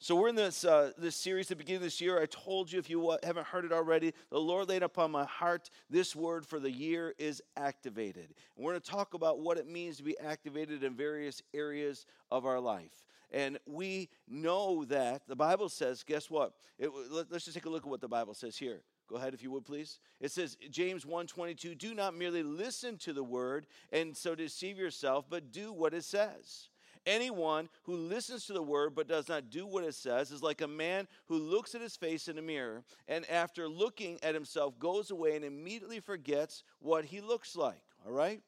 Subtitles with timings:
[0.00, 2.22] So we're in this uh, this series the beginning of this year.
[2.22, 5.70] I told you if you haven't heard it already, the Lord laid upon my heart
[5.90, 8.32] this word for the year is activated.
[8.56, 12.06] And we're going to talk about what it means to be activated in various areas
[12.30, 12.92] of our life.
[13.32, 16.52] And we know that the Bible says, guess what?
[16.78, 18.82] It, let, us just take a look at what the Bible says here.
[19.10, 19.98] Go ahead if you would please.
[20.20, 25.24] It says James 1:22, do not merely listen to the word and so deceive yourself,
[25.28, 26.68] but do what it says.
[27.08, 30.60] Anyone who listens to the word but does not do what it says is like
[30.60, 34.78] a man who looks at his face in a mirror and after looking at himself
[34.78, 37.80] goes away and immediately forgets what he looks like.
[38.06, 38.42] All right?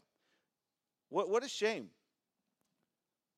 [1.09, 1.89] What, what a shame.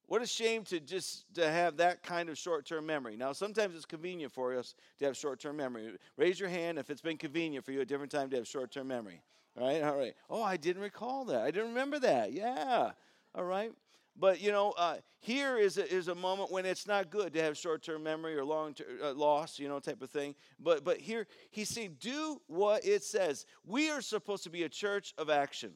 [0.08, 3.16] What a shame to just to have that kind of short-term memory.
[3.16, 5.92] Now, sometimes it's convenient for us to have short-term memory.
[6.16, 8.88] Raise your hand if it's been convenient for you at different time to have short-term
[8.88, 9.22] memory.
[9.58, 10.14] All right, all right.
[10.28, 11.42] Oh, I didn't recall that.
[11.42, 12.32] I didn't remember that.
[12.32, 12.90] Yeah.
[13.34, 13.72] All right.
[14.16, 17.42] But you know, uh, here is a, is a moment when it's not good to
[17.42, 20.34] have short term memory or long uh, loss, you know, type of thing.
[20.60, 23.46] But but here he's saying, do what it says.
[23.64, 25.72] We are supposed to be a church of action.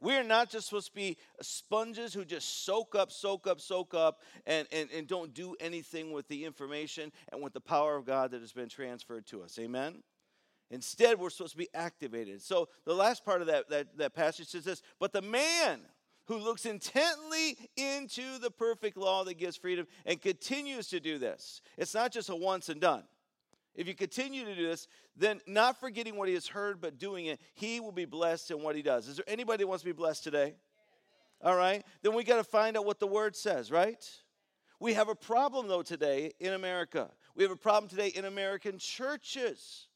[0.00, 3.94] We are not just supposed to be sponges who just soak up, soak up, soak
[3.94, 8.04] up, and, and, and don't do anything with the information and with the power of
[8.04, 9.58] God that has been transferred to us.
[9.58, 10.04] Amen?
[10.70, 12.42] Instead, we're supposed to be activated.
[12.42, 15.80] So the last part of that, that, that passage says this But the man
[16.28, 21.62] who looks intently into the perfect law that gives freedom and continues to do this.
[21.76, 23.02] It's not just a once and done.
[23.74, 27.26] If you continue to do this, then not forgetting what he has heard, but doing
[27.26, 29.08] it, he will be blessed in what he does.
[29.08, 30.54] Is there anybody that wants to be blessed today?
[31.42, 31.82] All right.
[32.02, 34.04] Then we got to find out what the word says, right?
[34.80, 37.10] We have a problem, though, today in America.
[37.36, 39.86] We have a problem today in American churches.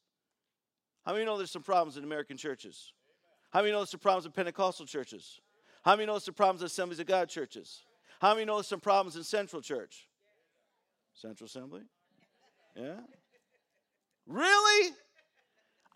[1.05, 2.93] How many know there's some problems in American churches?
[3.51, 5.41] How many know there's some problems in Pentecostal churches?
[5.83, 7.81] How many know some problems in Assemblies of God churches?
[8.21, 10.07] How many know some problems in Central Church?
[11.13, 11.81] Central Assembly?
[12.75, 12.99] Yeah?
[14.25, 14.91] Really?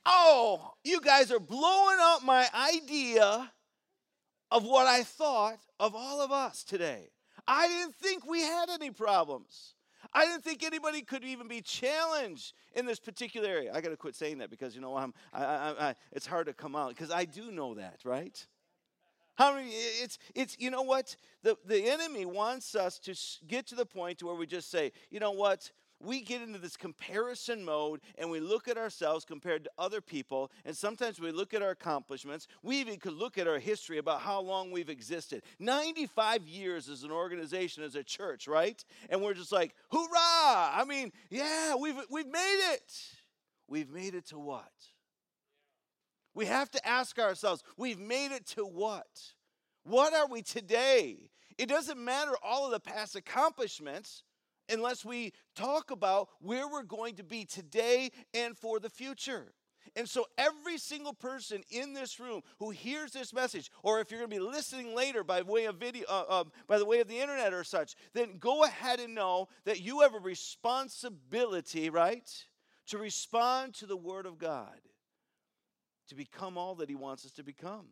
[0.06, 3.52] Oh, you guys are blowing up my idea
[4.52, 7.10] of what I thought of all of us today.
[7.48, 9.76] I didn't think we had any problems.
[10.14, 13.72] I didn't think anybody could even be challenged in this particular area.
[13.74, 16.48] I got to quit saying that because you know I'm, I, I, I, it's hard
[16.48, 18.46] to come out because I do know that, right?
[19.38, 21.16] How many, it's, it's, you know what?
[21.44, 23.16] The, the enemy wants us to
[23.48, 25.72] get to the point to where we just say, you know what?
[26.00, 30.52] We get into this comparison mode and we look at ourselves compared to other people,
[30.66, 32.48] and sometimes we look at our accomplishments.
[32.64, 37.04] We even could look at our history about how long we've existed 95 years as
[37.04, 38.84] an organization, as a church, right?
[39.10, 40.72] And we're just like, hoorah!
[40.74, 42.94] I mean, yeah, we've, we've made it.
[43.68, 44.72] We've made it to what?
[46.38, 49.08] We have to ask ourselves, we've made it to what?
[49.86, 51.32] What are we today?
[51.58, 54.22] It doesn't matter all of the past accomplishments
[54.70, 59.52] unless we talk about where we're going to be today and for the future.
[59.96, 64.20] And so, every single person in this room who hears this message, or if you're
[64.20, 67.08] going to be listening later by way of video, uh, uh, by the way of
[67.08, 72.30] the internet or such, then go ahead and know that you have a responsibility, right,
[72.86, 74.78] to respond to the Word of God
[76.08, 77.88] to become all that He wants us to become.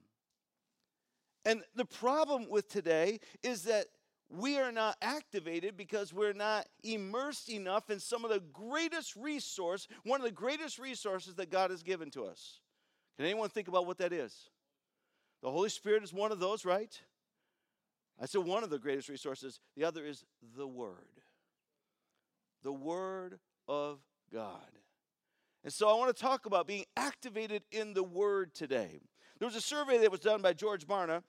[1.45, 3.85] And the problem with today is that
[4.29, 9.87] we are not activated because we're not immersed enough in some of the greatest resource,
[10.03, 12.59] one of the greatest resources that God has given to us.
[13.17, 14.49] Can anyone think about what that is?
[15.43, 16.99] The Holy Spirit is one of those, right?
[18.19, 19.59] I said one of the greatest resources.
[19.75, 20.25] The other is
[20.57, 21.21] the Word.
[22.63, 23.99] The Word of
[24.33, 24.59] God.
[25.65, 28.99] And so I want to talk about being activated in the Word today.
[29.39, 31.23] There was a survey that was done by George Barna,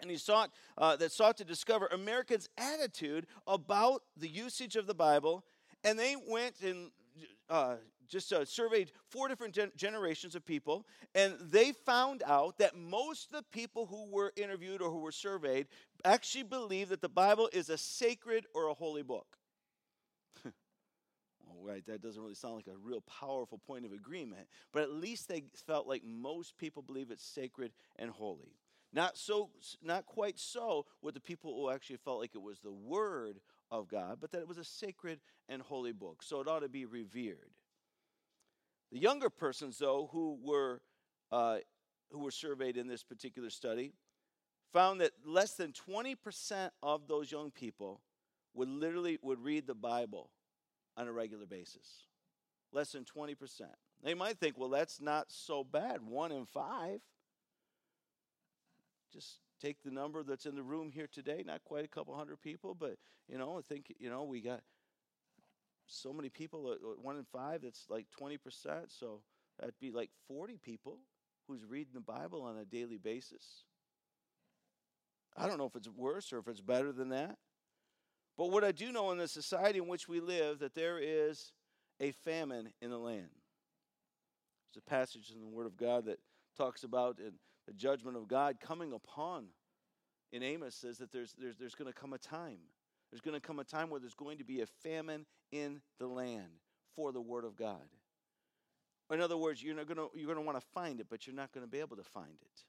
[0.00, 4.94] and he sought uh, that sought to discover Americans' attitude about the usage of the
[4.94, 5.44] Bible.
[5.82, 6.92] And they went and
[7.50, 7.74] uh,
[8.08, 10.86] just uh, surveyed four different gen- generations of people,
[11.16, 15.10] and they found out that most of the people who were interviewed or who were
[15.10, 15.66] surveyed
[16.04, 19.36] actually believe that the Bible is a sacred or a holy book
[21.64, 21.84] right?
[21.86, 25.44] That doesn't really sound like a real powerful point of agreement, but at least they
[25.66, 28.56] felt like most people believe it's sacred and holy.
[28.92, 29.50] Not so,
[29.82, 33.40] not quite so with the people who actually felt like it was the word
[33.70, 36.68] of God, but that it was a sacred and holy book, so it ought to
[36.68, 37.50] be revered.
[38.92, 40.80] The younger persons, though, who were
[41.32, 41.58] uh,
[42.10, 43.92] who were surveyed in this particular study,
[44.72, 48.00] found that less than 20% of those young people
[48.54, 50.30] would literally would read the Bible
[50.96, 52.04] on a regular basis.
[52.72, 53.36] Less than 20%.
[54.02, 56.02] They might think, well, that's not so bad.
[56.02, 57.00] One in five.
[59.12, 62.40] Just take the number that's in the room here today, not quite a couple hundred
[62.40, 62.96] people, but
[63.28, 64.60] you know, I think you know we got
[65.86, 66.66] so many people.
[66.66, 68.90] Uh, uh, one in five, that's like twenty percent.
[68.90, 69.20] So
[69.58, 70.98] that'd be like forty people
[71.46, 73.64] who's reading the Bible on a daily basis.
[75.36, 77.38] I don't know if it's worse or if it's better than that.
[78.36, 81.52] But what I do know in the society in which we live, that there is
[82.00, 83.28] a famine in the land.
[84.72, 86.18] There's a passage in the Word of God that
[86.56, 89.46] talks about the judgment of God coming upon.
[90.32, 92.58] In Amos says that there's, there's, there's going to come a time.
[93.10, 96.08] There's going to come a time where there's going to be a famine in the
[96.08, 96.60] land
[96.96, 97.86] for the Word of God.
[99.12, 101.36] In other words, you're going to, you're going to want to find it, but you're
[101.36, 102.64] not going to be able to find it.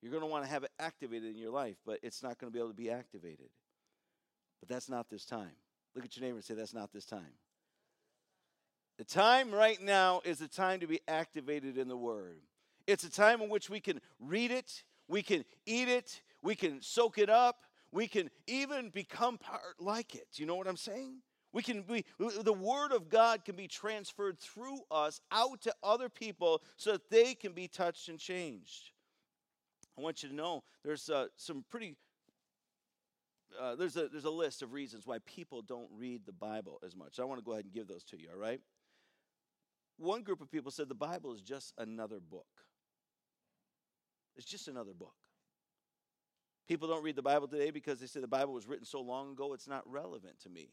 [0.00, 2.52] You're going to want to have it activated in your life, but it's not going
[2.52, 3.48] to be able to be activated.
[4.64, 5.50] But that's not this time.
[5.94, 7.34] Look at your neighbor and say, That's not this time.
[8.96, 12.40] The time right now is the time to be activated in the Word.
[12.86, 16.80] It's a time in which we can read it, we can eat it, we can
[16.80, 20.28] soak it up, we can even become part like it.
[20.36, 21.18] You know what I'm saying?
[21.52, 26.08] We can be, the Word of God can be transferred through us out to other
[26.08, 28.92] people so that they can be touched and changed.
[29.98, 31.96] I want you to know there's uh, some pretty
[33.60, 36.96] uh, there's a there's a list of reasons why people don't read the Bible as
[36.96, 37.18] much.
[37.18, 38.28] I want to go ahead and give those to you.
[38.32, 38.60] All right.
[39.96, 42.46] One group of people said the Bible is just another book.
[44.36, 45.14] It's just another book.
[46.66, 49.32] People don't read the Bible today because they say the Bible was written so long
[49.32, 50.70] ago it's not relevant to me.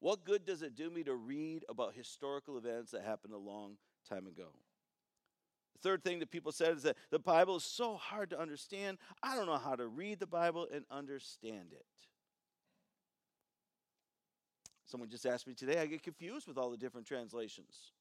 [0.00, 3.76] What good does it do me to read about historical events that happened a long
[4.08, 4.50] time ago?
[5.82, 8.98] Third thing that people said is that the Bible is so hard to understand.
[9.22, 11.84] I don't know how to read the Bible and understand it.
[14.86, 17.92] Someone just asked me today, I get confused with all the different translations.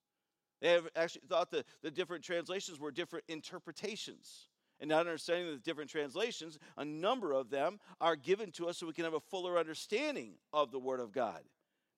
[0.62, 4.48] They have actually thought that the different translations were different interpretations.
[4.80, 8.88] And not understanding the different translations, a number of them are given to us so
[8.88, 11.44] we can have a fuller understanding of the Word of God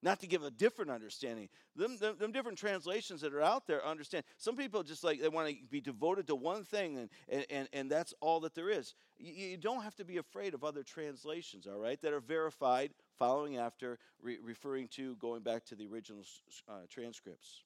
[0.04, 1.48] not to give a different understanding.
[1.76, 4.26] Them, them, them, different translations that are out there understand.
[4.38, 7.70] Some people just like they want to be devoted to one thing, and, and, and,
[7.72, 8.96] and that's all that there is.
[9.18, 12.92] You, you, don't have to be afraid of other translations, all right, that are verified,
[13.18, 16.24] following after, re- referring to, going back to the original
[16.68, 17.64] uh, transcripts.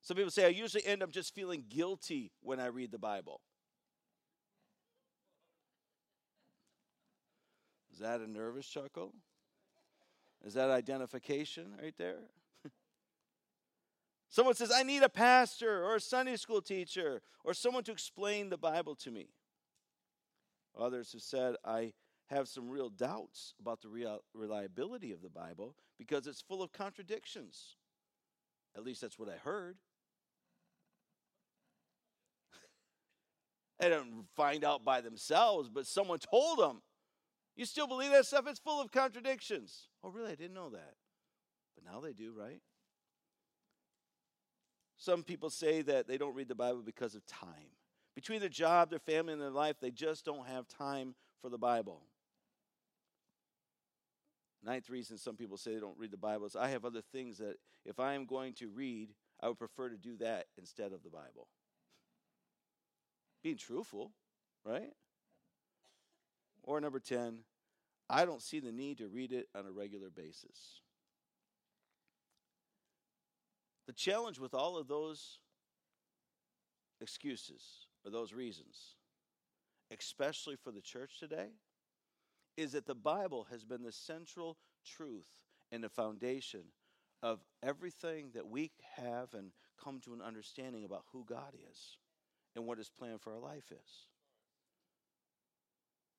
[0.00, 3.42] Some people say, I usually end up just feeling guilty when I read the Bible.
[7.92, 9.12] Is that a nervous chuckle?
[10.44, 12.20] Is that identification right there?
[14.28, 18.48] Someone says, I need a pastor or a Sunday school teacher or someone to explain
[18.48, 19.28] the Bible to me.
[20.78, 21.92] Others have said, I
[22.28, 26.72] have some real doubts about the real reliability of the Bible because it's full of
[26.72, 27.76] contradictions.
[28.76, 29.76] At least that's what I heard.
[33.80, 36.82] they don't find out by themselves, but someone told them.
[37.58, 38.46] You still believe that stuff?
[38.46, 39.88] It's full of contradictions.
[40.04, 40.30] Oh, really?
[40.30, 40.94] I didn't know that.
[41.74, 42.60] But now they do, right?
[44.96, 47.74] Some people say that they don't read the Bible because of time.
[48.14, 51.58] Between their job, their family, and their life, they just don't have time for the
[51.58, 52.02] Bible.
[54.64, 57.38] Ninth reason some people say they don't read the Bible is I have other things
[57.38, 61.02] that if I am going to read, I would prefer to do that instead of
[61.02, 61.48] the Bible.
[63.42, 64.12] Being truthful,
[64.64, 64.92] right?
[66.62, 67.38] Or number 10,
[68.10, 70.80] I don't see the need to read it on a regular basis.
[73.86, 75.38] The challenge with all of those
[77.00, 77.62] excuses
[78.04, 78.96] or those reasons,
[79.96, 81.48] especially for the church today,
[82.56, 85.28] is that the Bible has been the central truth
[85.70, 86.64] and the foundation
[87.22, 91.96] of everything that we have and come to an understanding about who God is
[92.56, 94.06] and what his plan for our life is.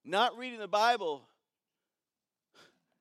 [0.06, 1.28] Not reading the Bible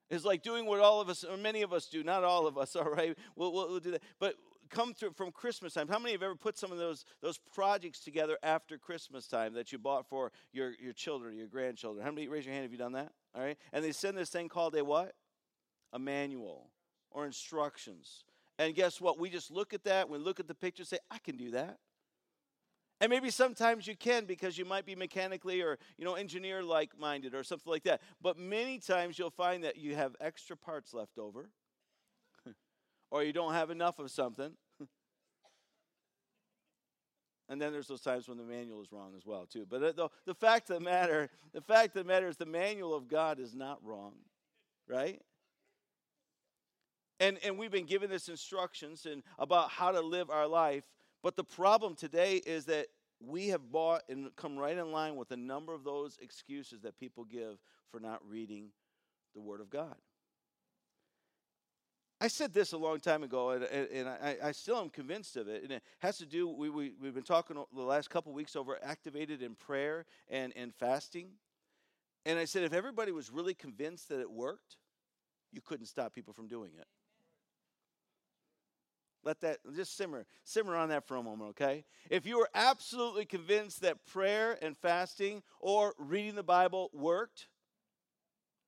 [0.09, 2.57] is like doing what all of us, or many of us do, not all of
[2.57, 3.17] us, all right?
[3.35, 4.03] We'll, we'll, we'll do that.
[4.19, 4.35] But
[4.69, 5.87] come through from Christmas time.
[5.87, 9.71] How many have ever put some of those, those projects together after Christmas time that
[9.71, 12.05] you bought for your, your children, your grandchildren?
[12.05, 13.11] How many, raise your hand if you've done that?
[13.35, 13.57] All right?
[13.73, 15.13] And they send this thing called a what?
[15.93, 16.69] A manual
[17.11, 18.23] or instructions.
[18.57, 19.19] And guess what?
[19.19, 21.77] We just look at that, we look at the picture, say, I can do that.
[23.01, 26.99] And maybe sometimes you can because you might be mechanically or you know engineer like
[26.99, 28.01] minded or something like that.
[28.21, 31.49] But many times you'll find that you have extra parts left over
[33.11, 34.51] or you don't have enough of something.
[37.49, 39.65] and then there's those times when the manual is wrong as well too.
[39.69, 42.45] But uh, the, the fact of the matter, the fact of the matter is the
[42.45, 44.15] manual of God is not wrong.
[44.89, 45.21] Right?
[47.21, 50.85] And, and we've been given this instructions and about how to live our life
[51.23, 52.87] but the problem today is that
[53.19, 56.97] we have bought and come right in line with a number of those excuses that
[56.97, 57.57] people give
[57.91, 58.69] for not reading
[59.35, 59.95] the Word of God.
[62.21, 65.47] I said this a long time ago, and, and I, I, still am convinced of
[65.47, 65.63] it.
[65.63, 68.77] And it has to do, we, we, we've been talking the last couple weeks over
[68.83, 71.29] activated in prayer and, and fasting.
[72.25, 74.75] And I said, if everybody was really convinced that it worked,
[75.53, 76.87] you couldn't stop people from doing it.
[79.23, 81.83] Let that just simmer, simmer on that for a moment, okay?
[82.09, 87.47] If you were absolutely convinced that prayer and fasting or reading the Bible worked,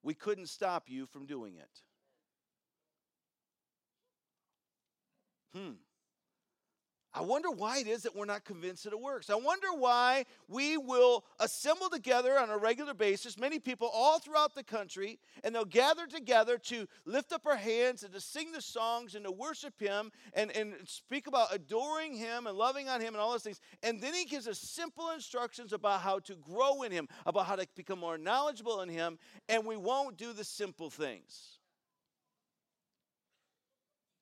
[0.04, 1.70] we couldn't stop you from doing it.
[5.56, 5.74] Hmm.
[7.14, 9.30] I wonder why it is that we're not convinced that it works.
[9.30, 14.56] I wonder why we will assemble together on a regular basis, many people all throughout
[14.56, 18.62] the country, and they'll gather together to lift up our hands and to sing the
[18.62, 23.14] songs and to worship Him and, and speak about adoring Him and loving on Him
[23.14, 23.60] and all those things.
[23.84, 27.58] And then He gives us simple instructions about how to grow in Him, about how
[27.58, 31.61] to become more knowledgeable in Him, and we won't do the simple things.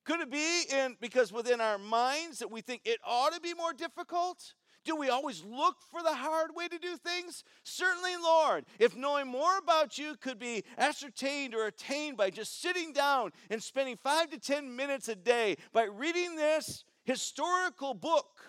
[0.04, 3.54] Could it be in because within our minds that we think it ought to be
[3.54, 4.54] more difficult?
[4.84, 7.44] Do we always look for the hard way to do things?
[7.64, 8.64] Certainly, Lord.
[8.78, 13.62] If knowing more about you could be ascertained or attained by just sitting down and
[13.62, 18.40] spending five to ten minutes a day by reading this historical book,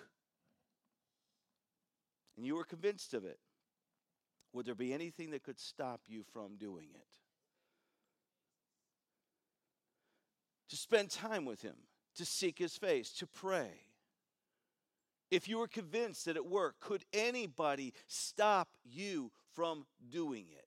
[2.37, 3.39] and you were convinced of it,
[4.53, 7.20] would there be anything that could stop you from doing it?
[10.71, 11.75] To spend time with Him,
[12.15, 13.69] to seek His face, to pray.
[15.29, 20.65] If you were convinced that it worked, could anybody stop you from doing it?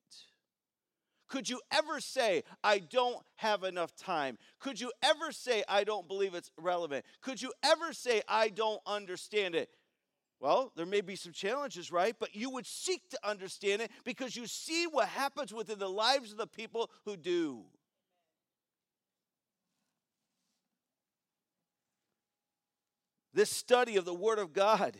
[1.26, 4.38] Could you ever say, I don't have enough time?
[4.60, 7.04] Could you ever say, I don't believe it's relevant?
[7.22, 9.70] Could you ever say, I don't understand it?
[10.38, 12.14] Well, there may be some challenges, right?
[12.18, 16.30] But you would seek to understand it because you see what happens within the lives
[16.30, 17.64] of the people who do.
[23.34, 24.96] This study of the Word of God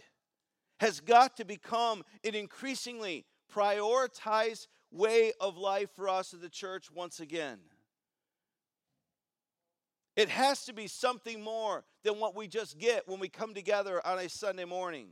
[0.80, 6.90] has got to become an increasingly prioritized way of life for us as the church
[6.90, 7.58] once again.
[10.16, 14.04] It has to be something more than what we just get when we come together
[14.04, 15.08] on a Sunday morning.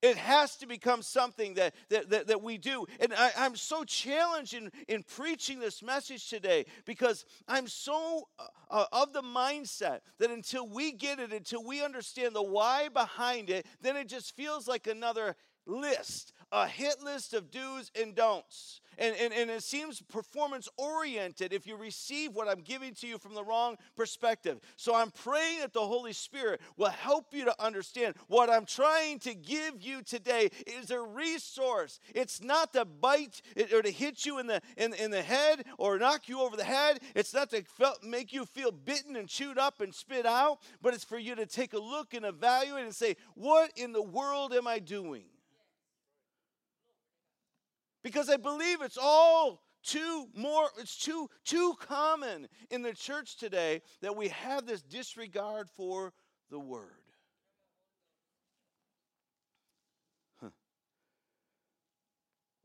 [0.00, 2.86] It has to become something that, that, that, that we do.
[3.00, 8.44] And I, am so challenged in, in preaching this message today because I'm so uh,
[8.70, 13.50] uh, of the mindset that until we get it, until we understand the why behind
[13.50, 15.34] it, then it just feels like another
[15.66, 18.80] list, a hit list of do's and don'ts.
[18.98, 23.18] And, and, and it seems performance oriented if you receive what I'm giving to you
[23.18, 24.58] from the wrong perspective.
[24.76, 29.20] So I'm praying that the Holy Spirit will help you to understand what I'm trying
[29.20, 32.00] to give you today is a resource.
[32.12, 33.40] It's not to bite
[33.72, 36.64] or to hit you in the, in, in the head or knock you over the
[36.64, 36.98] head.
[37.14, 37.62] It's not to
[38.02, 41.46] make you feel bitten and chewed up and spit out, but it's for you to
[41.46, 45.22] take a look and evaluate and say, what in the world am I doing?
[48.02, 53.80] Because I believe it's all too more it's too too common in the church today
[54.00, 56.12] that we have this disregard for
[56.50, 57.02] the word.
[60.40, 60.50] Huh.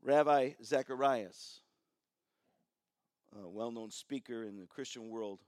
[0.02, 1.60] Ravi Zacharias,
[3.44, 5.40] a well-known speaker in the Christian world,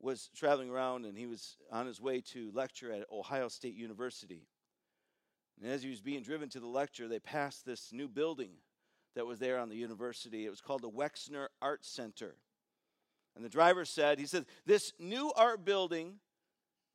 [0.00, 4.46] was traveling around and he was on his way to lecture at Ohio State University.
[5.60, 8.50] And as he was being driven to the lecture, they passed this new building
[9.14, 10.46] that was there on the university.
[10.46, 12.36] It was called the Wexner Art Center.
[13.34, 16.14] And the driver said, he said, this new art building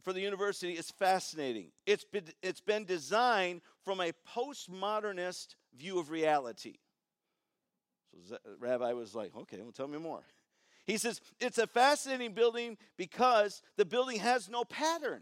[0.01, 1.71] for the university is fascinating.
[1.85, 6.75] It's been, it's been designed from a postmodernist view of reality.
[8.27, 10.23] So Ravi was like, okay, well, tell me more.
[10.85, 15.21] He says, it's a fascinating building because the building has no pattern.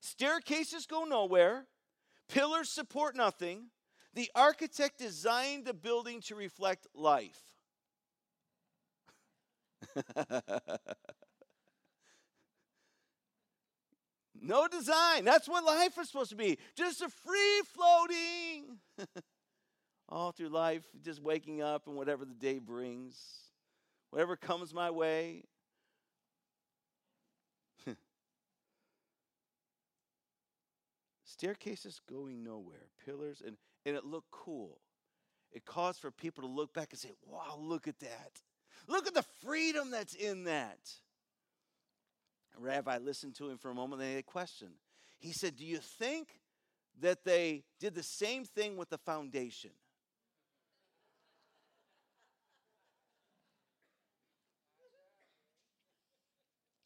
[0.00, 1.66] Staircases go nowhere.
[2.30, 3.66] Pillars support nothing.
[4.14, 7.40] The architect designed the building to reflect life.
[14.40, 15.24] no design.
[15.24, 16.58] That's what life is supposed to be.
[16.76, 18.78] Just a free floating.
[20.08, 23.16] All through life, just waking up and whatever the day brings,
[24.10, 25.44] whatever comes my way,
[31.40, 33.56] Staircases going nowhere, pillars, and,
[33.86, 34.78] and it looked cool.
[35.50, 38.42] It caused for people to look back and say, wow, look at that.
[38.86, 40.78] Look at the freedom that's in that.
[42.58, 44.68] Ravi listened to him for a moment and he had a question.
[45.18, 46.28] He said, Do you think
[47.00, 49.70] that they did the same thing with the foundation?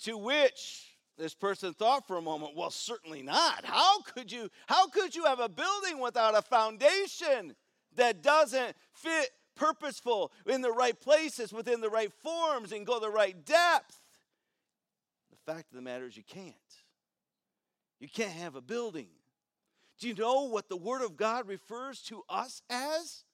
[0.04, 3.64] to which this person thought for a moment, well, certainly not.
[3.64, 7.54] How could you how could you have a building without a foundation
[7.96, 13.10] that doesn't fit purposeful in the right places, within the right forms, and go the
[13.10, 14.00] right depth?
[15.30, 16.54] The fact of the matter is you can't.
[18.00, 19.08] You can't have a building.
[20.00, 23.24] Do you know what the Word of God refers to us as?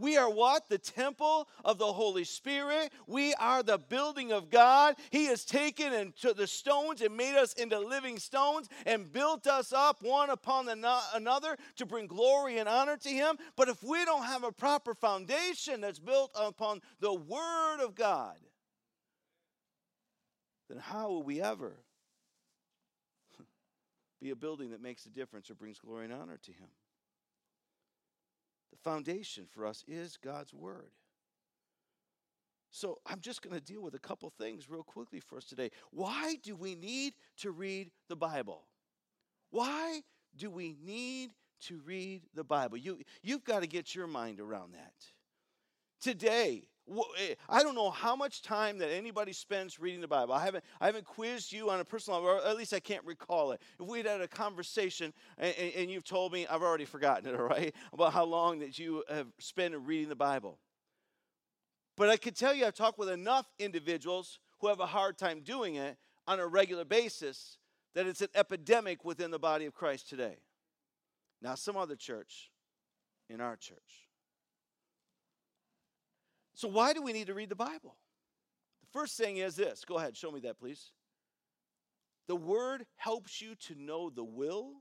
[0.00, 0.68] We are what?
[0.68, 2.90] The temple of the Holy Spirit.
[3.06, 4.96] We are the building of God.
[5.10, 9.74] He has taken into the stones and made us into living stones and built us
[9.74, 13.36] up one upon another to bring glory and honor to Him.
[13.56, 18.36] But if we don't have a proper foundation that's built upon the Word of God,
[20.70, 21.74] then how will we ever
[24.22, 26.68] be a building that makes a difference or brings glory and honor to Him?
[28.70, 30.92] The foundation for us is God's Word.
[32.70, 35.70] So I'm just going to deal with a couple things real quickly for us today.
[35.90, 38.62] Why do we need to read the Bible?
[39.50, 40.02] Why
[40.36, 41.30] do we need
[41.62, 42.76] to read the Bible?
[42.76, 44.94] You, you've got to get your mind around that.
[46.00, 50.34] Today, Eh, I don't know how much time that anybody spends reading the Bible.
[50.34, 53.04] I haven't, I haven't quizzed you on a personal level, or at least I can't
[53.04, 53.60] recall it.
[53.78, 57.46] If we'd had a conversation and, and you've told me, I've already forgotten it, all
[57.46, 60.58] right, about how long that you have spent reading the Bible.
[61.96, 65.40] But I can tell you, I've talked with enough individuals who have a hard time
[65.40, 65.96] doing it
[66.26, 67.58] on a regular basis
[67.94, 70.36] that it's an epidemic within the body of Christ today.
[71.42, 72.50] Now, some other church,
[73.28, 74.09] in our church,
[76.60, 77.96] so, why do we need to read the Bible?
[78.82, 80.92] The first thing is this go ahead, show me that, please.
[82.28, 84.74] The Word helps you to know the will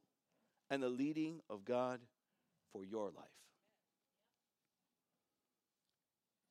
[0.69, 2.01] and the leading of God
[2.73, 3.25] for your life.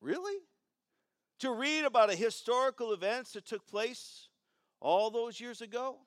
[0.00, 0.40] Really?
[1.40, 4.28] To read about a historical events that took place
[4.80, 5.99] all those years ago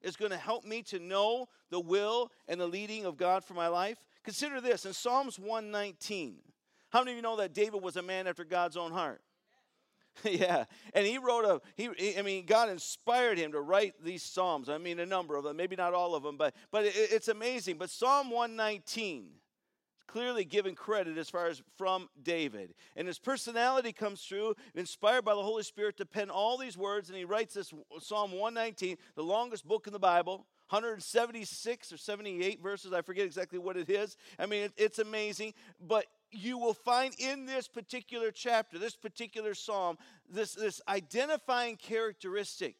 [0.00, 3.52] is going to help me to know the will and the leading of God for
[3.52, 3.98] my life.
[4.24, 6.38] Consider this in Psalms 119.
[6.92, 9.22] How many of you know that David was a man after God's own heart?
[10.24, 11.60] yeah, and he wrote a.
[11.74, 14.68] He, I mean, God inspired him to write these psalms.
[14.68, 17.28] I mean, a number of them, maybe not all of them, but but it, it's
[17.28, 17.78] amazing.
[17.78, 19.30] But Psalm 119
[20.06, 22.74] clearly given credit as far as from David.
[22.96, 27.08] And his personality comes through, inspired by the Holy Spirit to pen all these words.
[27.08, 30.46] And he writes this Psalm 119, the longest book in the Bible.
[30.68, 34.16] 176 or 78 verses, I forget exactly what it is.
[34.38, 35.54] I mean, it, it's amazing.
[35.80, 42.74] But you will find in this particular chapter, this particular psalm, this, this identifying characteristic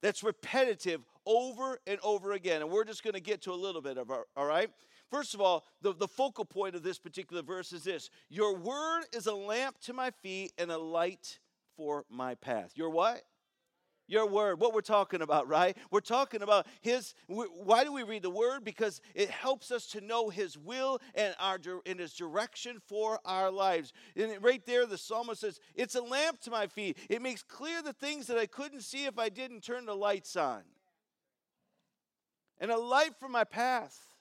[0.00, 2.62] that's repetitive over and over again.
[2.62, 4.70] And we're just going to get to a little bit of our, all right?
[5.10, 9.04] First of all, the, the focal point of this particular verse is this Your word
[9.12, 11.38] is a lamp to my feet and a light
[11.76, 12.72] for my path.
[12.74, 13.22] Your what?
[14.12, 15.76] Your word what we're talking about right?
[15.90, 18.64] We're talking about his why do we read the word?
[18.64, 23.50] Because it helps us to know his will and our in his direction for our
[23.50, 23.92] lives.
[24.14, 26.98] And right there the psalmist says it's a lamp to my feet.
[27.08, 30.36] It makes clear the things that i couldn't see if i didn't turn the lights
[30.36, 30.62] on.
[32.60, 34.11] And a light for my path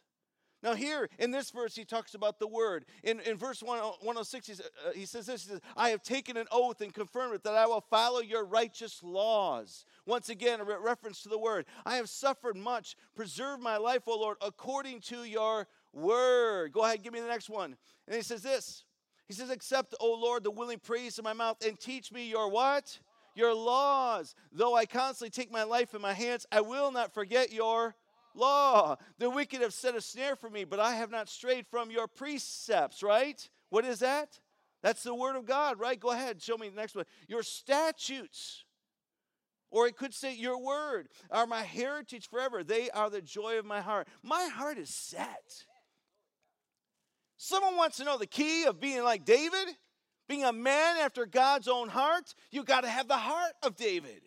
[0.63, 2.85] now, here in this verse, he talks about the word.
[3.03, 6.45] In, in verse 106, he, uh, he says this he says, I have taken an
[6.51, 9.85] oath and confirmed it that I will follow your righteous laws.
[10.05, 11.65] Once again, a re- reference to the word.
[11.83, 12.95] I have suffered much.
[13.15, 16.73] Preserve my life, O Lord, according to your word.
[16.73, 17.75] Go ahead, give me the next one.
[18.07, 18.83] And he says this
[19.27, 22.49] He says, Accept, O Lord, the willing praise of my mouth and teach me your
[22.49, 22.99] what?
[23.33, 24.35] Your laws.
[24.51, 27.95] Though I constantly take my life in my hands, I will not forget your
[28.35, 28.97] law.
[29.17, 32.07] The wicked have set a snare for me, but I have not strayed from your
[32.07, 33.47] precepts, right?
[33.69, 34.39] What is that?
[34.83, 35.99] That's the word of God, right?
[35.99, 37.05] Go ahead, show me the next one.
[37.27, 38.65] Your statutes,
[39.69, 42.63] or it could say, Your word are my heritage forever.
[42.63, 44.07] They are the joy of my heart.
[44.23, 45.65] My heart is set.
[47.37, 49.75] Someone wants to know the key of being like David,
[50.27, 52.33] being a man after God's own heart.
[52.51, 54.21] You got to have the heart of David.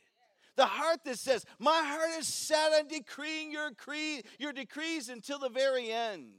[0.56, 5.38] The heart that says, My heart is set on decreeing your, creed, your decrees until
[5.38, 6.34] the very end.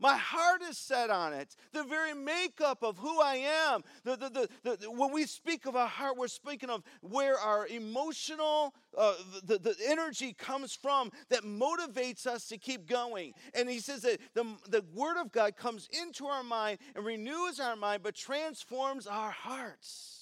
[0.00, 1.54] My heart is set on it.
[1.72, 3.36] The very makeup of who I
[3.70, 3.82] am.
[4.02, 7.66] The, the, the, the when we speak of our heart, we're speaking of where our
[7.66, 13.34] emotional, uh, the, the energy comes from that motivates us to keep going.
[13.54, 17.60] And he says that the, the Word of God comes into our mind and renews
[17.60, 20.19] our mind, but transforms our hearts.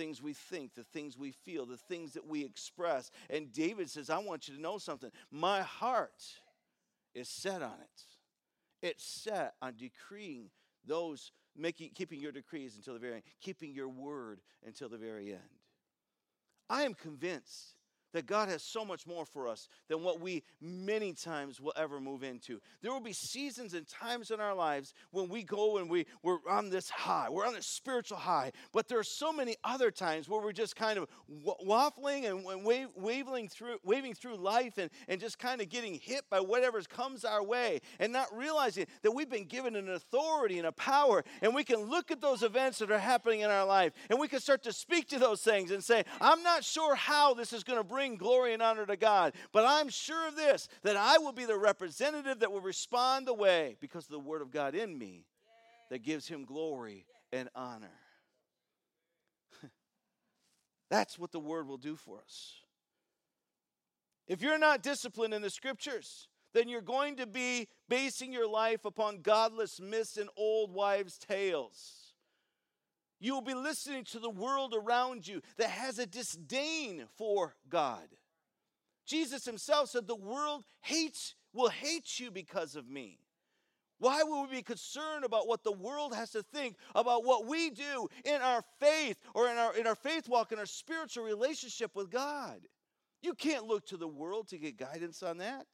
[0.00, 3.10] Things we think, the things we feel, the things that we express.
[3.28, 5.10] And David says, I want you to know something.
[5.30, 6.24] My heart
[7.14, 8.86] is set on it.
[8.86, 10.48] It's set on decreeing
[10.86, 15.32] those, making, keeping your decrees until the very end, keeping your word until the very
[15.32, 15.40] end.
[16.70, 17.74] I am convinced
[18.12, 22.00] that God has so much more for us than what we many times will ever
[22.00, 22.60] move into.
[22.82, 26.38] There will be seasons and times in our lives when we go and we, we're
[26.48, 30.28] on this high, we're on this spiritual high, but there are so many other times
[30.28, 31.08] where we're just kind of
[31.64, 32.64] waffling and
[32.96, 37.24] waving through, waving through life and, and just kind of getting hit by whatever comes
[37.24, 41.54] our way and not realizing that we've been given an authority and a power and
[41.54, 44.40] we can look at those events that are happening in our life and we can
[44.40, 47.78] start to speak to those things and say, I'm not sure how this is going
[47.78, 49.34] to bring bring glory and honor to God.
[49.52, 53.34] But I'm sure of this that I will be the representative that will respond the
[53.34, 55.26] way because of the Word of God in me
[55.90, 57.98] that gives Him glory and honor.
[60.90, 62.54] That's what the Word will do for us.
[64.26, 68.86] If you're not disciplined in the Scriptures, then you're going to be basing your life
[68.86, 72.09] upon godless myths and old wives' tales.
[73.20, 78.08] You will be listening to the world around you that has a disdain for God.
[79.06, 83.18] Jesus himself said, The world hates, will hate you because of me.
[83.98, 87.68] Why would we be concerned about what the world has to think about what we
[87.68, 91.94] do in our faith or in our, in our faith walk, in our spiritual relationship
[91.94, 92.60] with God?
[93.20, 95.66] You can't look to the world to get guidance on that.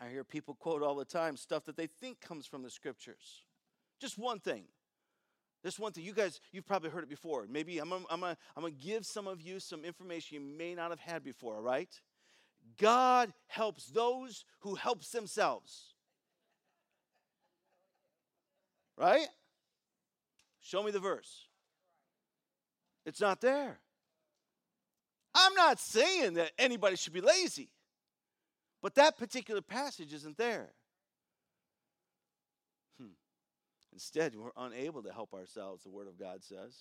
[0.00, 3.44] I hear people quote all the time stuff that they think comes from the scriptures.
[4.00, 4.64] Just one thing
[5.64, 7.46] this one thing, you guys, you've probably heard it before.
[7.48, 10.74] Maybe I'm gonna, I'm, gonna, I'm gonna give some of you some information you may
[10.74, 11.88] not have had before, all right?
[12.78, 15.94] God helps those who helps themselves.
[18.98, 19.26] Right?
[20.60, 21.46] Show me the verse.
[23.06, 23.78] It's not there.
[25.34, 27.70] I'm not saying that anybody should be lazy,
[28.82, 30.72] but that particular passage isn't there.
[33.94, 36.74] Instead, we're unable to help ourselves, the Word of God says.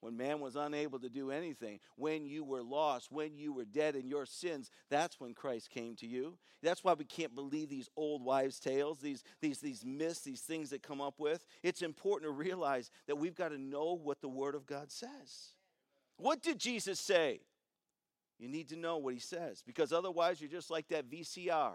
[0.00, 3.94] When man was unable to do anything, when you were lost, when you were dead
[3.94, 6.38] in your sins, that's when Christ came to you.
[6.62, 10.70] That's why we can't believe these old wives' tales, these, these, these myths, these things
[10.70, 11.44] that come up with.
[11.62, 15.54] It's important to realize that we've got to know what the Word of God says.
[16.16, 17.40] What did Jesus say?
[18.38, 21.74] You need to know what he says because otherwise you're just like that VCR.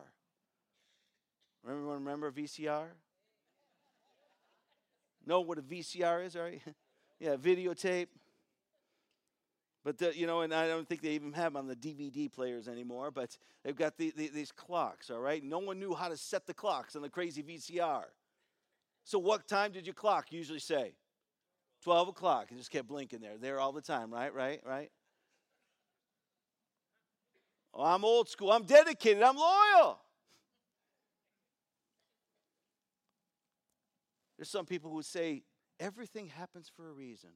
[1.64, 2.88] Remember, remember VCR?
[5.28, 6.62] Know what a VCR is, right?
[7.20, 8.08] yeah, videotape.
[9.84, 12.32] But the, you know, and I don't think they even have them on the DVD
[12.32, 13.12] players anymore.
[13.12, 15.12] But they've got the, the, these clocks.
[15.12, 18.06] All right, no one knew how to set the clocks on the crazy VCR.
[19.04, 20.96] So, what time did your clock usually say?
[21.84, 22.48] Twelve o'clock.
[22.52, 24.12] It just kept blinking there, there all the time.
[24.12, 24.90] Right, right, right.
[27.76, 28.52] Oh, I'm old school.
[28.52, 29.22] I'm dedicated.
[29.22, 30.00] I'm loyal.
[34.38, 35.44] There's some people who say
[35.80, 37.32] everything happens for a reason.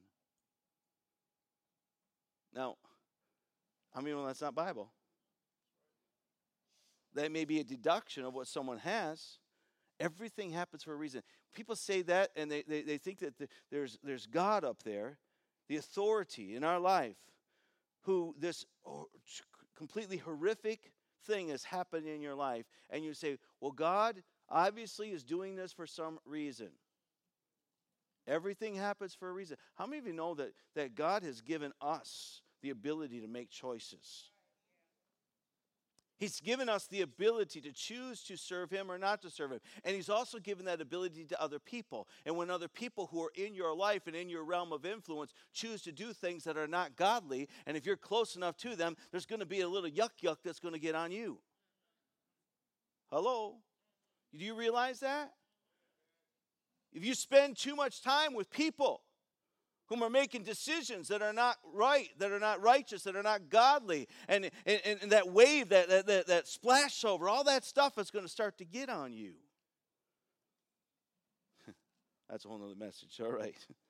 [2.54, 2.76] Now,
[3.94, 4.90] I mean, well, that's not Bible.
[7.14, 9.38] That may be a deduction of what someone has.
[9.98, 11.22] Everything happens for a reason.
[11.54, 15.18] People say that and they, they, they think that the, there's, there's God up there,
[15.68, 17.16] the authority in our life,
[18.02, 19.08] who this oh,
[19.76, 20.92] completely horrific
[21.26, 22.64] thing has happened in your life.
[22.88, 26.70] And you say, well, God obviously is doing this for some reason.
[28.26, 29.56] Everything happens for a reason.
[29.74, 33.50] How many of you know that, that God has given us the ability to make
[33.50, 34.30] choices?
[36.20, 39.60] He's given us the ability to choose to serve Him or not to serve Him.
[39.84, 42.06] And He's also given that ability to other people.
[42.26, 45.32] And when other people who are in your life and in your realm of influence
[45.54, 48.98] choose to do things that are not godly, and if you're close enough to them,
[49.10, 51.38] there's going to be a little yuck yuck that's going to get on you.
[53.10, 53.56] Hello?
[54.36, 55.32] Do you realize that?
[56.92, 59.02] If you spend too much time with people
[59.86, 63.48] whom are making decisions that are not right, that are not righteous, that are not
[63.48, 67.98] godly, and, and, and that wave, that, that, that, that splash over, all that stuff
[67.98, 69.32] is going to start to get on you.
[72.30, 73.20] That's a whole other message.
[73.20, 73.56] All right.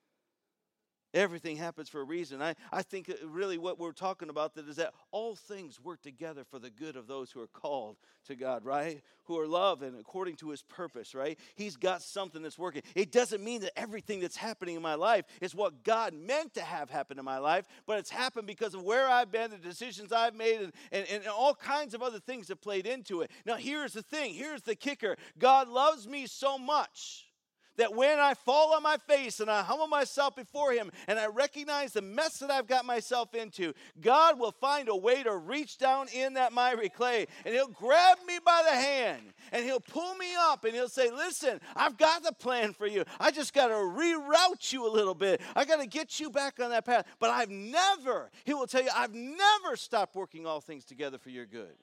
[1.12, 2.40] Everything happens for a reason.
[2.40, 6.02] I, I think uh, really what we're talking about that is that all things work
[6.02, 7.96] together for the good of those who are called
[8.26, 9.02] to God, right?
[9.24, 11.36] Who are loved and according to his purpose, right?
[11.56, 12.82] He's got something that's working.
[12.94, 16.62] It doesn't mean that everything that's happening in my life is what God meant to
[16.62, 20.12] have happen in my life, but it's happened because of where I've been, the decisions
[20.12, 23.32] I've made, and, and, and all kinds of other things that played into it.
[23.44, 27.29] Now, here's the thing here's the kicker God loves me so much
[27.76, 31.26] that when I fall on my face and I humble myself before Him and I
[31.26, 35.78] recognize the mess that I've got myself into, God will find a way to reach
[35.78, 40.14] down in that miry clay and He'll grab me by the hand and He'll pull
[40.16, 43.04] me up and He'll say, Listen, I've got the plan for you.
[43.18, 45.40] I just got to reroute you a little bit.
[45.56, 47.06] I got to get you back on that path.
[47.18, 51.30] But I've never, He will tell you, I've never stopped working all things together for
[51.30, 51.76] your good.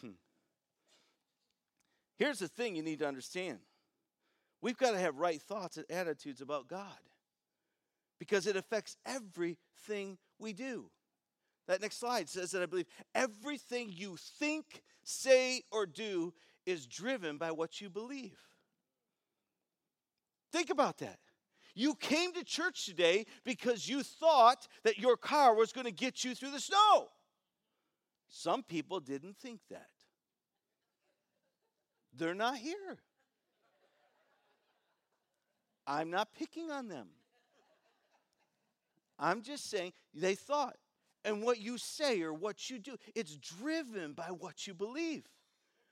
[0.00, 0.10] Hmm.
[2.16, 3.58] Here's the thing you need to understand
[4.66, 6.98] We've got to have right thoughts and attitudes about God
[8.18, 10.90] because it affects everything we do.
[11.68, 16.34] That next slide says that I believe everything you think, say, or do
[16.66, 18.40] is driven by what you believe.
[20.50, 21.20] Think about that.
[21.76, 26.24] You came to church today because you thought that your car was going to get
[26.24, 27.06] you through the snow.
[28.28, 29.90] Some people didn't think that.
[32.12, 32.98] They're not here.
[35.86, 37.08] I'm not picking on them.
[39.18, 40.76] I'm just saying they thought.
[41.24, 45.24] And what you say or what you do, it's driven by what you believe.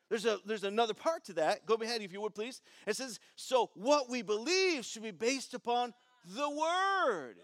[0.08, 1.66] There's, a, there's another part to that.
[1.66, 2.60] Go ahead, if you would, please.
[2.86, 5.92] It says, So what we believe should be based upon
[6.24, 7.36] the Word.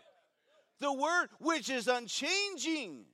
[0.79, 3.07] The Word, which is unchanging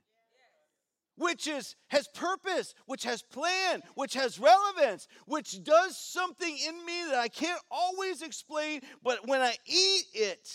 [1.17, 7.05] which is has purpose, which has plan, which has relevance, which does something in me
[7.11, 10.49] that I can't always explain, but when I eat it,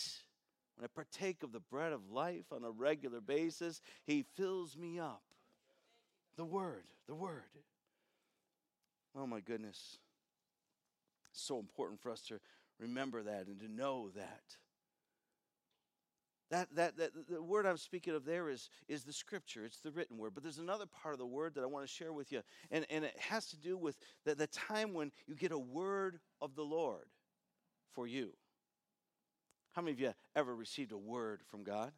[0.75, 4.99] when I partake of the bread of life on a regular basis, he fills me
[4.99, 5.23] up.
[6.37, 7.43] The word, the word.
[9.15, 9.97] Oh my goodness.
[11.33, 12.39] so important for us to
[12.79, 14.57] remember that and to know that.
[16.51, 19.91] That, that, that the word I'm speaking of there is, is the scripture, it's the
[19.91, 20.33] written word.
[20.33, 22.85] But there's another part of the word that I want to share with you, and,
[22.89, 26.55] and it has to do with the, the time when you get a word of
[26.55, 27.07] the Lord
[27.93, 28.33] for you.
[29.71, 31.93] How many of you ever received a word from God?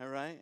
[0.00, 0.40] All right?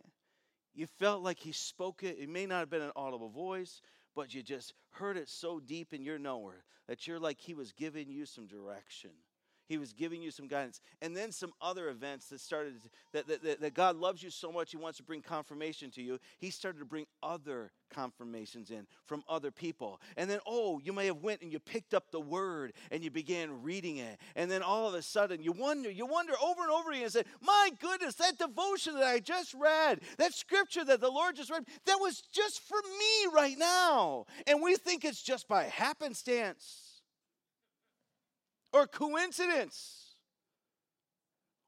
[0.73, 2.17] You felt like He spoke it.
[2.19, 3.81] It may not have been an audible voice,
[4.15, 7.73] but you just heard it so deep in your knower that you're like He was
[7.73, 9.11] giving you some direction.
[9.69, 10.81] He was giving you some guidance.
[10.99, 12.73] And then some other events that started,
[13.13, 16.19] that, that, that, God loves you so much, He wants to bring confirmation to you.
[16.39, 20.01] He started to bring other confirmations in from other people.
[20.17, 23.11] And then, oh, you may have went and you picked up the word and you
[23.11, 24.17] began reading it.
[24.35, 27.11] And then all of a sudden, you wonder, you wonder over and over again and
[27.11, 31.51] say, my goodness, that devotion that I just read, that scripture that the Lord just
[31.51, 34.25] read, that was just for me right now.
[34.47, 36.88] And we think it's just by happenstance
[38.73, 40.15] or coincidence.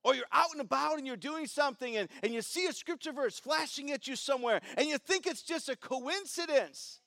[0.03, 3.11] Or you're out and about and you're doing something and, and you see a scripture
[3.11, 7.00] verse flashing at you somewhere and you think it's just a coincidence.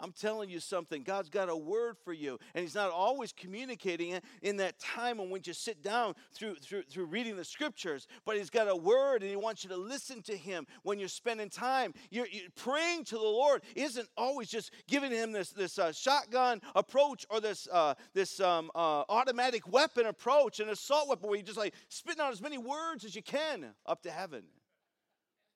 [0.00, 1.02] I'm telling you something.
[1.02, 5.18] God's got a word for you, and He's not always communicating it in that time
[5.18, 9.22] when you sit down through, through, through reading the scriptures, but He's got a word,
[9.22, 11.94] and He wants you to listen to Him when you're spending time.
[12.10, 16.60] You're, you're praying to the Lord isn't always just giving Him this, this uh, shotgun
[16.76, 21.46] approach or this, uh, this um, uh, automatic weapon approach, an assault weapon where you're
[21.46, 24.44] just like spitting out as many words as you can up to heaven.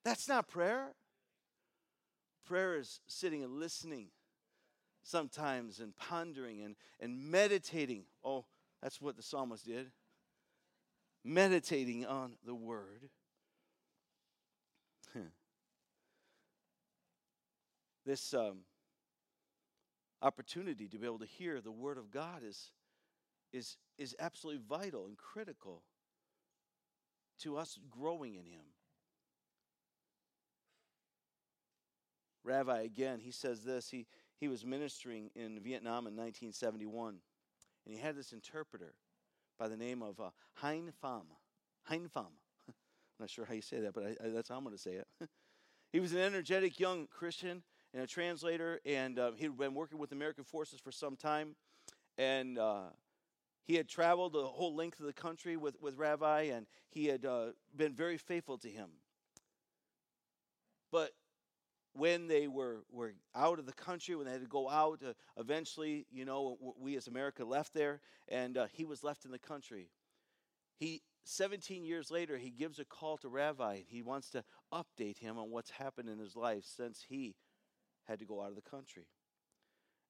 [0.05, 0.89] That's not prayer.
[2.45, 4.09] Prayer is sitting and listening
[5.13, 8.05] sometimes and pondering and, and meditating.
[8.25, 8.47] Oh,
[8.83, 9.93] that's what the psalmist did.
[11.25, 13.11] Meditating on the word.
[18.05, 18.61] this um,
[20.23, 22.73] opportunity to be able to hear the word of God is,
[23.53, 25.83] is, is absolutely vital and critical
[27.41, 28.65] to us growing in Him.
[32.45, 33.91] Ravi, again, he says this.
[33.91, 34.07] He,
[34.43, 37.15] he was ministering in Vietnam in 1971,
[37.87, 38.95] and he had this interpreter
[39.57, 41.23] by the name of uh, Hien Pham.
[41.89, 42.27] Hien Pham.
[42.67, 42.75] I'm
[43.21, 44.95] not sure how you say that, but I, I, that's how I'm going to say
[44.95, 45.07] it.
[45.93, 47.63] he was an energetic young Christian
[47.95, 51.55] and a translator, and uh, he'd been working with American forces for some time.
[52.19, 52.87] And uh,
[53.63, 57.25] he had traveled the whole length of the country with, with Ravi, and he had
[57.25, 58.89] uh, been very faithful to him.
[60.91, 61.13] But
[61.95, 65.13] when they were, were out of the country, when they had to go out, uh,
[65.37, 69.39] eventually, you know, we as America left there, and uh, he was left in the
[69.39, 69.91] country.
[70.79, 75.19] He, 17 years later, he gives a call to Ravi, and he wants to update
[75.19, 77.37] him on what's happened in his life since he
[78.05, 79.07] had to go out of the country.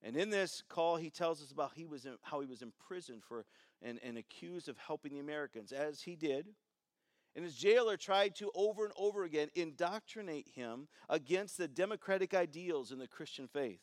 [0.03, 3.23] And in this call, he tells us about he was in, how he was imprisoned
[3.23, 3.45] for
[3.81, 6.47] and, and accused of helping the Americans, as he did.
[7.35, 12.93] And his jailer tried to over and over again indoctrinate him against the democratic ideals
[12.93, 13.81] in the Christian faith.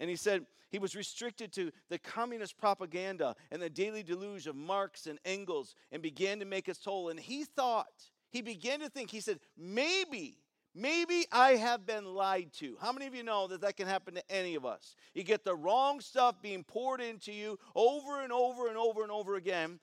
[0.00, 4.56] And he said he was restricted to the communist propaganda and the daily deluge of
[4.56, 7.10] Marx and Engels and began to make his toll.
[7.10, 10.38] And he thought, he began to think, he said, maybe,
[10.74, 12.78] maybe I have been lied to.
[12.80, 14.96] How many of you know that that can happen to any of us?
[15.12, 19.12] You get the wrong stuff being poured into you over and over and over and
[19.12, 19.78] over again.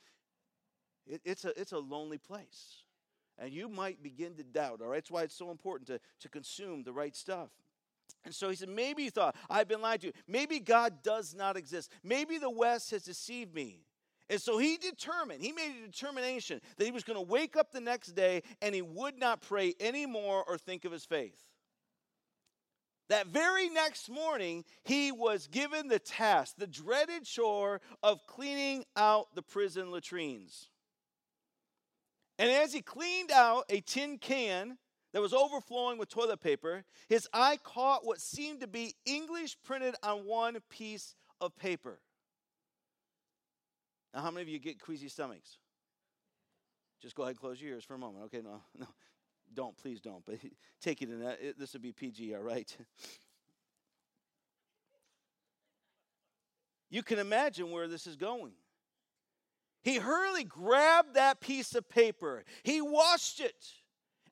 [1.09, 2.83] It, it's, a, it's a lonely place.
[3.37, 4.97] And you might begin to doubt, all right?
[4.97, 7.49] That's why it's so important to, to consume the right stuff.
[8.25, 10.11] And so he said, maybe he thought, I've been lied to.
[10.27, 11.91] Maybe God does not exist.
[12.03, 13.85] Maybe the West has deceived me.
[14.29, 17.71] And so he determined, he made a determination that he was going to wake up
[17.71, 21.41] the next day and he would not pray anymore or think of his faith.
[23.07, 29.33] That very next morning, he was given the task, the dreaded chore of cleaning out
[29.33, 30.69] the prison latrines.
[32.39, 34.77] And as he cleaned out a tin can
[35.11, 39.95] that was overflowing with toilet paper, his eye caught what seemed to be English printed
[40.01, 41.99] on one piece of paper.
[44.13, 45.57] Now, how many of you get queasy stomachs?
[47.01, 48.23] Just go ahead and close your ears for a moment.
[48.25, 48.87] Okay, no, no,
[49.53, 50.25] don't, please don't.
[50.25, 50.35] But
[50.81, 51.39] take it in that.
[51.41, 52.73] It, this would be PG, all right?
[56.89, 58.53] you can imagine where this is going.
[59.81, 63.73] He hurriedly grabbed that piece of paper, he washed it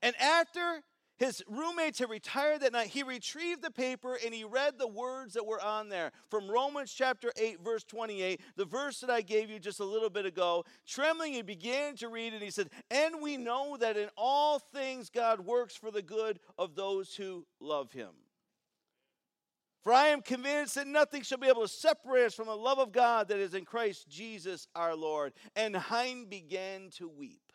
[0.02, 0.84] and after
[1.18, 5.34] his roommates had retired that night, he retrieved the paper and he read the words
[5.34, 9.50] that were on there from Romans chapter 8, verse 28, the verse that I gave
[9.50, 10.64] you just a little bit ago.
[10.86, 15.10] Trembling, he began to read and he said, And we know that in all things
[15.10, 18.12] God works for the good of those who love him.
[19.88, 22.78] For I am convinced that nothing shall be able to separate us from the love
[22.78, 25.32] of God that is in Christ Jesus our Lord.
[25.56, 27.54] And Hien began to weep.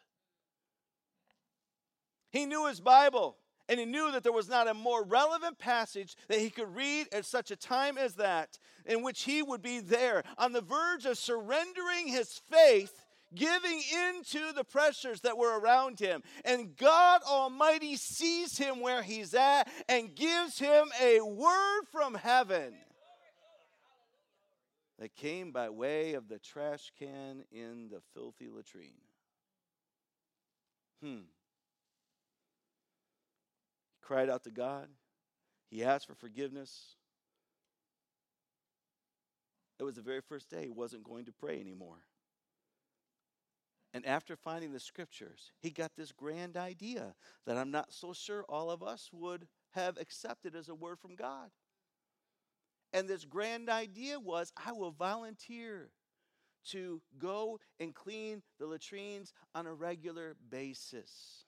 [2.31, 3.37] He knew his Bible,
[3.69, 7.07] and he knew that there was not a more relevant passage that he could read
[7.13, 11.05] at such a time as that, in which he would be there on the verge
[11.05, 13.02] of surrendering his faith,
[13.35, 16.23] giving into the pressures that were around him.
[16.45, 22.75] And God Almighty sees him where he's at and gives him a word from heaven
[24.99, 28.93] that came by way of the trash can in the filthy latrine.
[31.03, 31.23] Hmm
[33.95, 34.89] He cried out to God.
[35.71, 36.97] He asked for forgiveness.
[39.81, 41.99] It was the very first day he wasn't going to pray anymore.
[43.95, 47.15] And after finding the scriptures, he got this grand idea
[47.47, 51.15] that I'm not so sure all of us would have accepted as a word from
[51.15, 51.51] God.
[52.93, 55.91] And this grand idea was I will volunteer
[56.71, 61.45] to go and clean the latrines on a regular basis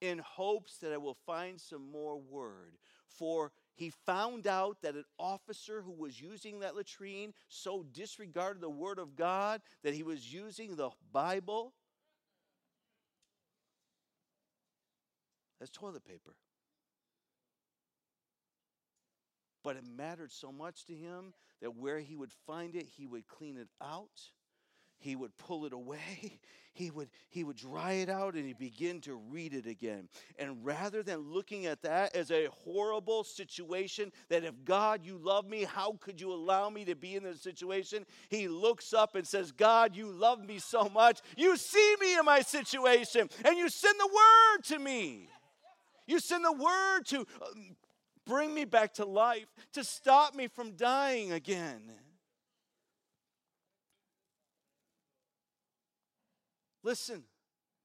[0.00, 2.76] in hopes that I will find some more word.
[3.08, 8.70] For he found out that an officer who was using that latrine so disregarded the
[8.70, 11.72] word of God that he was using the Bible
[15.60, 16.34] as toilet paper.
[19.64, 23.26] But it mattered so much to him that where he would find it, he would
[23.26, 24.30] clean it out
[25.04, 26.40] he would pull it away.
[26.76, 30.08] He would he would dry it out and he'd begin to read it again.
[30.40, 35.48] And rather than looking at that as a horrible situation that if god you love
[35.48, 38.04] me how could you allow me to be in this situation?
[38.28, 41.20] he looks up and says god you love me so much.
[41.36, 45.28] You see me in my situation and you send the word to me.
[46.08, 47.46] You send the word to uh,
[48.26, 51.82] bring me back to life to stop me from dying again
[56.84, 57.24] Listen,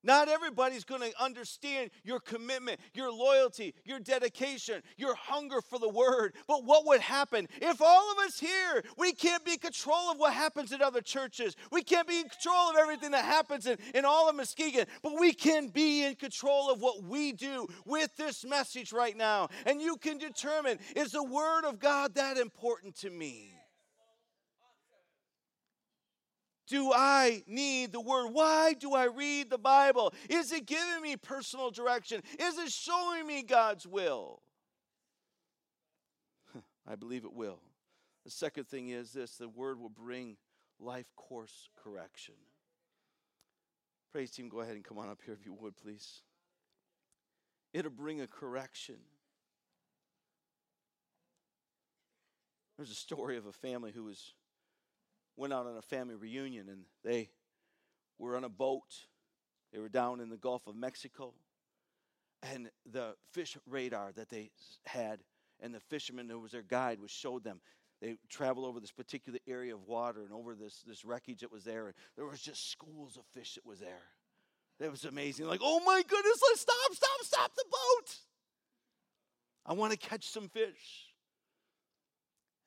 [0.03, 5.89] not everybody's going to understand your commitment, your loyalty, your dedication, your hunger for the
[5.89, 6.35] word.
[6.47, 10.17] But what would happen if all of us here, we can't be in control of
[10.17, 11.55] what happens in other churches?
[11.71, 15.19] We can't be in control of everything that happens in, in all of Muskegon, but
[15.19, 19.49] we can be in control of what we do with this message right now.
[19.65, 23.58] And you can determine is the word of God that important to me?
[26.69, 28.29] Do I need the Word?
[28.32, 30.13] Why do I read the Bible?
[30.29, 32.21] Is it giving me personal direction?
[32.39, 34.41] Is it showing me God's will?
[36.88, 37.60] I believe it will.
[38.23, 40.37] The second thing is this the Word will bring
[40.79, 42.35] life course correction.
[44.13, 46.21] Praise team, go ahead and come on up here if you would, please.
[47.73, 48.98] It'll bring a correction.
[52.77, 54.33] There's a story of a family who was
[55.40, 57.29] went out on a family reunion and they
[58.17, 59.06] were on a boat.
[59.71, 61.33] They were down in the Gulf of Mexico.
[62.44, 64.52] And the fish radar that they
[64.85, 65.19] had,
[65.60, 67.60] and the fisherman who was their guide, was showed them
[68.02, 71.65] they travel over this particular area of water and over this, this wreckage that was
[71.65, 71.87] there.
[71.87, 74.04] And there was just schools of fish that was there.
[74.79, 75.48] That was amazing.
[75.48, 78.15] Like, oh my goodness, let's stop, stop, stop the boat.
[79.65, 81.08] I want to catch some fish.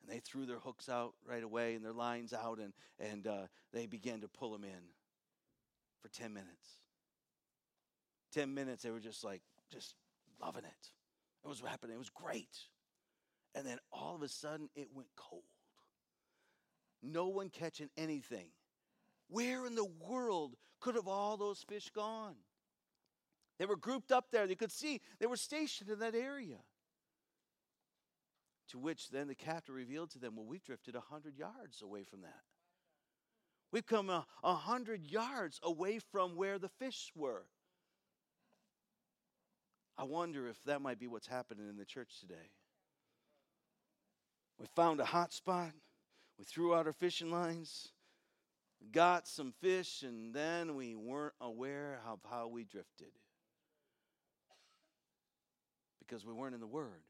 [0.03, 3.47] And they threw their hooks out right away and their lines out, and, and uh,
[3.71, 4.91] they began to pull them in
[6.01, 6.79] for 10 minutes.
[8.33, 9.41] 10 minutes, they were just like,
[9.71, 9.95] just
[10.41, 10.89] loving it.
[11.45, 11.95] It was happening.
[11.95, 12.57] It was great.
[13.55, 15.43] And then all of a sudden, it went cold.
[17.01, 18.47] No one catching anything.
[19.29, 22.35] Where in the world could have all those fish gone?
[23.59, 24.45] They were grouped up there.
[24.45, 26.57] You could see they were stationed in that area.
[28.73, 32.03] To which then the captain revealed to them, Well, we've drifted a 100 yards away
[32.03, 32.41] from that.
[33.71, 37.45] We've come a, a hundred yards away from where the fish were.
[39.95, 42.49] I wonder if that might be what's happening in the church today.
[44.59, 45.71] We found a hot spot.
[46.39, 47.89] We threw out our fishing lines,
[48.91, 53.11] got some fish, and then we weren't aware of how we drifted
[55.99, 57.03] because we weren't in the Word.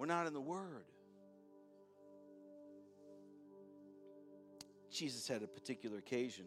[0.00, 0.86] We're not in the Word.
[4.90, 6.46] Jesus had a particular occasion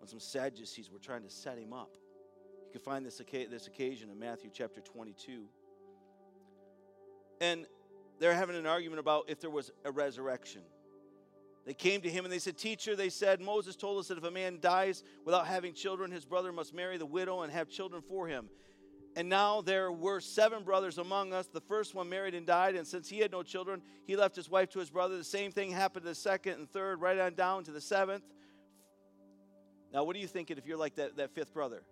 [0.00, 1.96] when some Sadducees were trying to set him up.
[2.66, 5.44] You can find this, this occasion in Matthew chapter 22.
[7.40, 7.64] And
[8.18, 10.62] they're having an argument about if there was a resurrection.
[11.64, 14.24] They came to him and they said, Teacher, they said, Moses told us that if
[14.24, 18.02] a man dies without having children, his brother must marry the widow and have children
[18.02, 18.48] for him.
[19.16, 21.46] And now there were seven brothers among us.
[21.46, 24.50] The first one married and died, and since he had no children, he left his
[24.50, 25.16] wife to his brother.
[25.16, 28.24] The same thing happened to the second and third, right on down to the seventh.
[29.90, 31.82] Now, what are you thinking if you're like that, that fifth brother?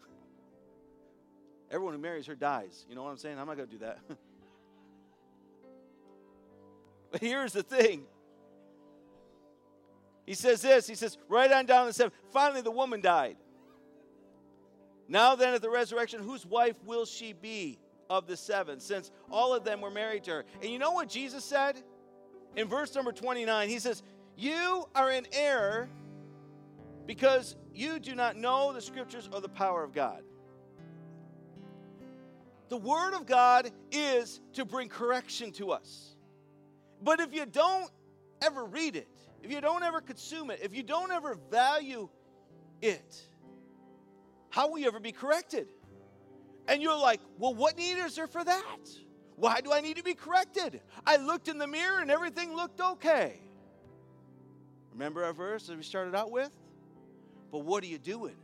[1.70, 2.86] Everyone who marries her dies.
[2.88, 3.38] You know what I'm saying?
[3.38, 3.98] I'm not going to do that.
[7.12, 8.04] but here's the thing.
[10.24, 10.86] He says this.
[10.86, 12.14] He says, right on down to the seventh.
[12.32, 13.36] Finally, the woman died.
[15.08, 17.78] Now then, at the resurrection, whose wife will she be
[18.10, 20.44] of the seven, since all of them were married to her?
[20.62, 21.82] And you know what Jesus said?
[22.56, 24.02] In verse number 29, he says,
[24.36, 25.88] You are in error
[27.06, 30.22] because you do not know the scriptures or the power of God.
[32.68, 36.16] The word of God is to bring correction to us.
[37.02, 37.90] But if you don't
[38.42, 39.08] ever read it,
[39.42, 42.08] if you don't ever consume it, if you don't ever value
[42.82, 43.28] it,
[44.56, 45.68] how will you ever be corrected?
[46.66, 48.88] And you're like, well, what need is there for that?
[49.36, 50.80] Why do I need to be corrected?
[51.06, 53.38] I looked in the mirror and everything looked okay.
[54.94, 56.50] Remember our verse that we started out with?
[57.52, 58.36] But what are you doing?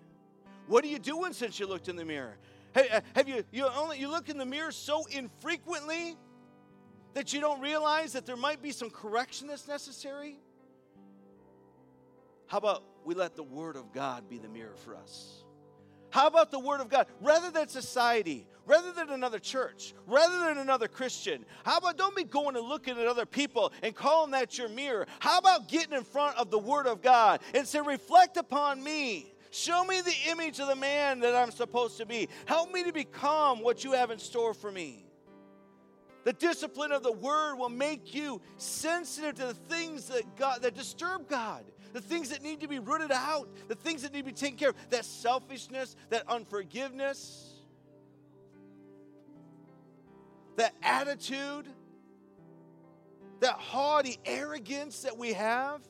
[0.66, 2.36] What are you doing since you looked in the mirror?
[2.76, 6.18] Uh, have you you only you look in the mirror so infrequently
[7.14, 10.36] that you don't realize that there might be some correction that's necessary?
[12.48, 15.41] How about we let the word of God be the mirror for us?
[16.12, 17.06] How about the Word of God?
[17.22, 22.22] Rather than society, rather than another church, rather than another Christian, how about don't be
[22.22, 25.06] going and looking at other people and calling that your mirror?
[25.20, 29.32] How about getting in front of the Word of God and say, reflect upon me?
[29.50, 32.28] Show me the image of the man that I'm supposed to be.
[32.44, 35.06] Help me to become what you have in store for me.
[36.24, 40.74] The discipline of the word will make you sensitive to the things that God that
[40.74, 44.24] disturb God the things that need to be rooted out, the things that need to
[44.26, 47.52] be taken care of, that selfishness, that unforgiveness,
[50.56, 51.66] that attitude,
[53.40, 55.80] that haughty arrogance that we have.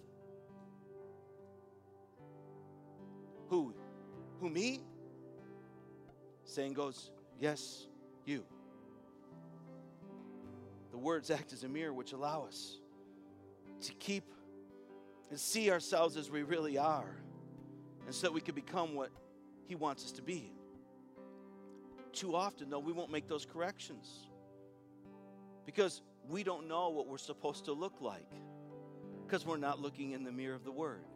[3.49, 3.75] Who?
[4.41, 4.81] Who, me?
[6.45, 7.87] Saying goes, Yes,
[8.25, 8.45] you.
[10.93, 12.79] The words act as a mirror which allow us
[13.83, 14.32] to keep
[15.33, 17.17] and see ourselves as we really are,
[18.05, 19.09] and so that we can become what
[19.65, 20.53] He wants us to be.
[22.13, 24.29] Too often, though, we won't make those corrections
[25.65, 28.29] because we don't know what we're supposed to look like
[29.25, 31.07] because we're not looking in the mirror of the Word.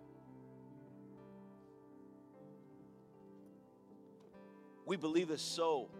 [4.87, 5.91] We believe this so